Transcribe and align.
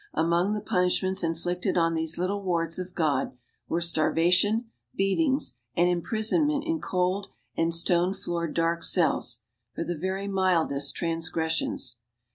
Among 0.15 0.53
the 0.55 0.61
punishments 0.61 1.23
inflicted 1.23 1.77
on 1.77 1.93
these 1.93 2.17
little 2.17 2.41
wards 2.41 2.79
of 2.79 2.95
God 2.95 3.37
were 3.69 3.79
starvation, 3.81 4.71
beatings, 4.95 5.59
and 5.77 5.87
imprisonment 5.89 6.63
in 6.65 6.81
cold 6.81 7.27
and 7.55 7.71
stone 7.71 8.15
floored 8.15 8.55
dark 8.55 8.83
cells 8.83 9.41
for 9.75 9.83
the 9.83 9.95
very 9.95 10.27
mildest 10.27 10.95
transgressions. 10.95 11.97